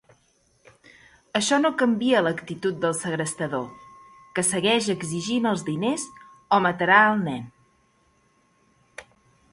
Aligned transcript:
Això 1.39 1.59
no 1.65 1.69
canvia 1.81 2.23
l'actitud 2.27 2.79
del 2.85 2.95
segrestador, 3.01 3.67
que 4.39 4.47
segueix 4.49 4.89
exigint 4.97 5.47
els 5.53 5.67
diners 5.71 6.07
o 6.59 6.63
matarà 6.69 6.99
al 7.13 7.23
nen. 7.29 7.49